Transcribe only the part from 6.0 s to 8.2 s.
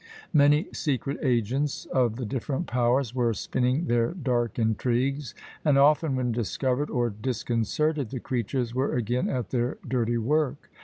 when discovered or disconcerted, the